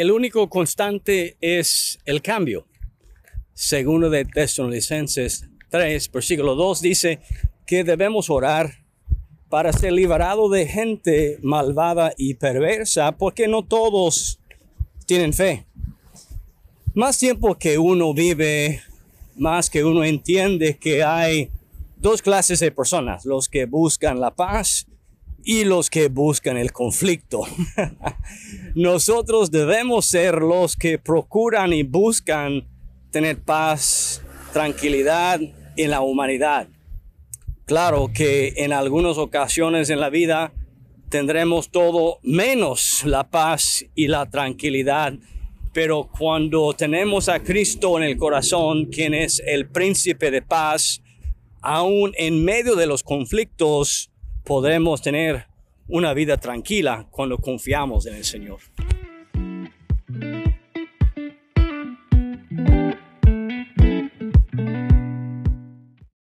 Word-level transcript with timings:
el 0.00 0.10
único 0.10 0.48
constante 0.48 1.36
es 1.42 1.98
el 2.06 2.22
cambio. 2.22 2.66
Segundo 3.52 4.08
de 4.08 4.24
Tesalonicenses 4.24 5.44
3, 5.68 6.10
versículo 6.10 6.54
2 6.54 6.80
dice 6.80 7.20
que 7.66 7.84
debemos 7.84 8.30
orar 8.30 8.86
para 9.50 9.74
ser 9.74 9.92
liberado 9.92 10.48
de 10.48 10.66
gente 10.66 11.38
malvada 11.42 12.14
y 12.16 12.32
perversa, 12.32 13.12
porque 13.12 13.46
no 13.46 13.62
todos 13.62 14.40
tienen 15.04 15.34
fe. 15.34 15.66
Más 16.94 17.18
tiempo 17.18 17.56
que 17.56 17.76
uno 17.76 18.14
vive, 18.14 18.80
más 19.36 19.68
que 19.68 19.84
uno 19.84 20.02
entiende 20.02 20.78
que 20.78 21.04
hay 21.04 21.50
dos 21.98 22.22
clases 22.22 22.60
de 22.60 22.72
personas, 22.72 23.26
los 23.26 23.50
que 23.50 23.66
buscan 23.66 24.18
la 24.18 24.34
paz 24.34 24.86
y 25.44 25.64
los 25.64 25.90
que 25.90 26.08
buscan 26.08 26.56
el 26.56 26.72
conflicto. 26.72 27.42
Nosotros 28.74 29.50
debemos 29.50 30.06
ser 30.06 30.36
los 30.42 30.76
que 30.76 30.98
procuran 30.98 31.72
y 31.72 31.82
buscan 31.82 32.66
tener 33.10 33.42
paz, 33.42 34.22
tranquilidad 34.52 35.40
en 35.76 35.90
la 35.90 36.00
humanidad. 36.00 36.68
Claro 37.64 38.10
que 38.12 38.54
en 38.56 38.72
algunas 38.72 39.16
ocasiones 39.16 39.90
en 39.90 40.00
la 40.00 40.10
vida 40.10 40.52
tendremos 41.08 41.70
todo 41.70 42.18
menos 42.22 43.02
la 43.04 43.30
paz 43.30 43.84
y 43.94 44.08
la 44.08 44.28
tranquilidad, 44.28 45.14
pero 45.72 46.08
cuando 46.18 46.72
tenemos 46.74 47.28
a 47.28 47.40
Cristo 47.40 47.96
en 47.98 48.04
el 48.04 48.16
corazón, 48.16 48.86
quien 48.86 49.14
es 49.14 49.42
el 49.46 49.68
príncipe 49.68 50.30
de 50.30 50.42
paz, 50.42 51.02
aún 51.62 52.12
en 52.16 52.44
medio 52.44 52.74
de 52.74 52.86
los 52.86 53.02
conflictos 53.02 54.10
podremos 54.44 55.02
tener 55.02 55.46
una 55.88 56.14
vida 56.14 56.36
tranquila 56.36 57.06
cuando 57.10 57.38
confiamos 57.38 58.06
en 58.06 58.14
el 58.14 58.24
Señor. 58.24 58.60